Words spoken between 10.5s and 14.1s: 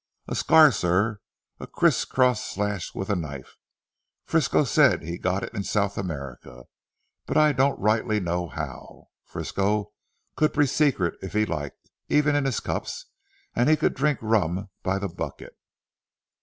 be secret if he liked, even in his cups, and he could